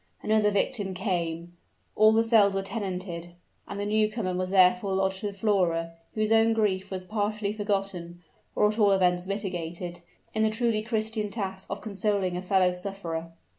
Another 0.23 0.49
victim 0.49 0.95
came: 0.95 1.57
all 1.95 2.11
the 2.11 2.23
cells 2.23 2.55
were 2.55 2.63
tenanted: 2.63 3.35
and 3.67 3.79
the 3.79 3.85
new 3.85 4.09
comer 4.11 4.33
was 4.33 4.49
therefore 4.49 4.93
lodged 4.95 5.21
with 5.21 5.37
Flora, 5.37 5.93
whose 6.15 6.31
own 6.31 6.53
grief 6.53 6.89
was 6.89 7.05
partially 7.05 7.53
forgotten, 7.53 8.23
or 8.55 8.67
at 8.67 8.79
all 8.79 8.93
events 8.93 9.27
mitigated, 9.27 9.99
in 10.33 10.41
the 10.41 10.49
truly 10.49 10.81
Christian 10.81 11.29
task 11.29 11.69
of 11.69 11.81
consoling 11.81 12.35
a 12.35 12.41
fellow 12.41 12.73
sufferer. 12.73 13.33